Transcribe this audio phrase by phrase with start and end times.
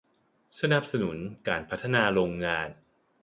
[0.59, 1.17] สนับสนุน
[1.47, 2.67] การพัฒนาโรงงาน